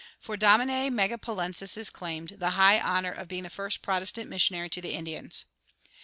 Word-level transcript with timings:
For 0.19 0.35
Domine 0.35 0.91
Megapolensis 0.95 1.77
is 1.77 1.91
claimed[71:1] 1.91 2.39
the 2.39 2.49
high 2.49 2.79
honor 2.79 3.11
of 3.11 3.27
being 3.27 3.43
the 3.43 3.51
first 3.51 3.83
Protestant 3.83 4.31
missionary 4.31 4.67
to 4.71 4.81
the 4.81 4.95
Indians. 4.95 5.45